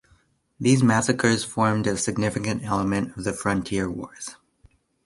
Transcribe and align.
These 0.59 0.81
massacres 0.81 1.43
formed 1.43 1.85
a 1.85 1.95
significant 1.95 2.63
element 2.63 3.15
of 3.15 3.23
the 3.23 3.33
frontier 3.33 3.87
wars. 3.87 4.35